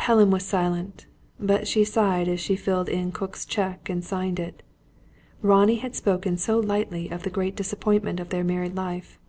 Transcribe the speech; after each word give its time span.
Helen 0.00 0.32
was 0.32 0.44
silent; 0.44 1.06
but 1.38 1.68
she 1.68 1.84
sighed 1.84 2.26
as 2.26 2.40
she 2.40 2.56
filled 2.56 2.88
in 2.88 3.12
Cook's 3.12 3.46
cheque 3.46 3.88
and 3.88 4.02
signed 4.04 4.40
it. 4.40 4.60
Ronald 5.40 5.78
had 5.78 5.94
spoken 5.94 6.36
so 6.36 6.58
lightly 6.58 7.10
of 7.10 7.22
the 7.22 7.30
great 7.30 7.54
disappointment 7.54 8.18
of 8.18 8.30
their 8.30 8.42
married 8.42 8.74
life. 8.74 9.20